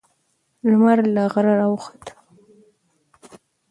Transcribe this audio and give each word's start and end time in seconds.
لمر 0.69 0.99
له 1.13 1.23
غره 1.33 1.53
راوخوت. 1.59 2.05